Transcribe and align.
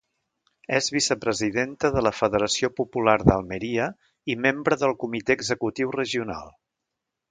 És 0.77 0.87
vicepresidenta 0.95 1.91
de 1.97 2.03
la 2.07 2.13
federació 2.21 2.71
popular 2.81 3.15
d'Almeria 3.29 3.89
i 4.35 4.41
membre 4.49 4.83
del 4.85 4.99
comitè 5.07 5.41
executiu 5.41 5.99
regional. 6.03 6.55